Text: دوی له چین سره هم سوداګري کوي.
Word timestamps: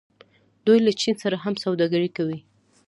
دوی 0.65 0.79
له 0.85 0.91
چین 1.01 1.15
سره 1.23 1.35
هم 1.43 1.53
سوداګري 1.63 2.09
کوي. 2.17 2.39